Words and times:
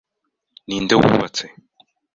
Ninde 0.67 0.95
wubatse? 1.01 1.45